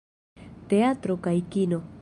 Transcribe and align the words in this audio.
Teatro 0.71 1.19
kaj 1.29 1.37
kino. 1.57 1.85